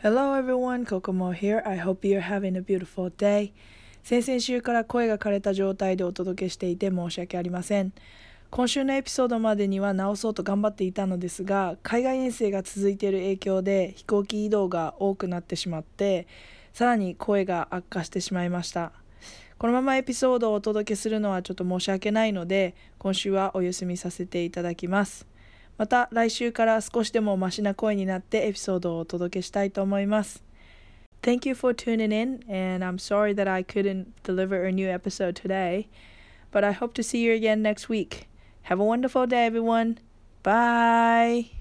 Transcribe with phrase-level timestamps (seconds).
[0.00, 1.60] Hello everyone, Kokomo here.
[1.66, 3.50] I hope you're having a beautiful day.
[4.04, 7.92] 先々週から声が枯れた状態でお届けしていて申し訳ありません。
[8.48, 16.28] 今週のエピソードまでには直そうと頑張っていたのですが、海外遠征が続いている影響で飛行機移動が多くなってしまって、
[16.72, 18.92] さらに声が悪化してしまいました。
[19.58, 25.26] このままエピソードをお届けするのはちょっと申し訳ないので、今週はお休みさせていただきます。
[25.77, 30.43] また来週から少しでもマシな声になってエピソードをお届けしたいと思います。
[31.21, 35.87] Thank you for tuning in, and I'm sorry that I couldn't deliver a new episode today,
[36.51, 38.27] but I hope to see you again next week.
[38.63, 39.99] Have a wonderful day, everyone.
[40.43, 41.51] Bye.